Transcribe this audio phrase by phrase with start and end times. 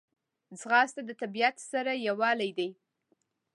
[0.59, 2.69] ځغاسته د طبیعت سره یووالی دی